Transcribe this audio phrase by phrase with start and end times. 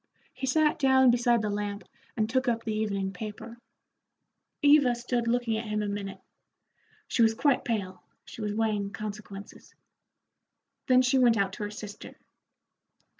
[0.33, 1.83] He sat down beside the lamp
[2.17, 3.59] and took up the evening paper.
[4.63, 6.17] Eva stood looking at him a minute.
[7.07, 9.75] She was quite pale, she was weighing consequences.
[10.87, 12.15] Then she went out to her sister.